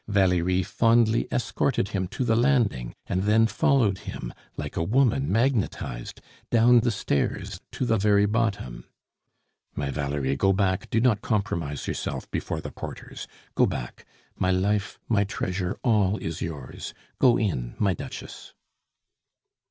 [0.07, 6.21] Valerie fondly escorted him to the landing, and then followed him, like a woman magnetized,
[6.49, 8.85] down the stairs to the very bottom.
[9.75, 13.27] "My Valerie, go back, do not compromise yourself before the porters.
[13.53, 16.95] Go back; my life, my treasure, all is yours.
[17.19, 18.55] Go in, my duchess!"